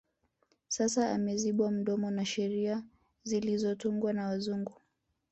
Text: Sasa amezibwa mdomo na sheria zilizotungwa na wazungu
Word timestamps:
Sasa 0.67 1.09
amezibwa 1.11 1.71
mdomo 1.71 2.11
na 2.11 2.25
sheria 2.25 2.83
zilizotungwa 3.23 4.13
na 4.13 4.27
wazungu 4.27 4.73